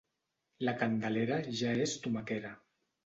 La 0.67 0.73
Candelera 0.79 1.37
ja 1.59 1.75
és 1.85 1.95
tomaquera. 2.07 2.59